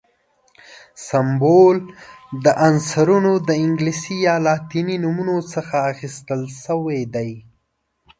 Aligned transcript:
سمبول 1.09 1.77
د 2.43 2.45
عنصرونو 2.67 3.31
د 3.47 3.49
انګلیسي 3.63 4.15
یا 4.27 4.35
لاتیني 4.47 4.95
نومونو 5.03 5.35
څخه 5.53 5.75
اخیستل 5.91 6.41
شوی 6.63 7.01
دی. 7.15 7.31